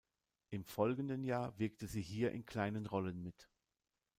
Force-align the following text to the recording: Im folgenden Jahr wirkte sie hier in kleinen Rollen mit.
Im 0.49 0.65
folgenden 0.65 1.23
Jahr 1.23 1.59
wirkte 1.59 1.85
sie 1.85 2.01
hier 2.01 2.31
in 2.31 2.43
kleinen 2.43 2.87
Rollen 2.87 3.21
mit. 3.21 3.47